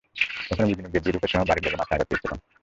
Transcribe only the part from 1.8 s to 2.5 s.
মাথায় আঘাত পেয়েছিলাম।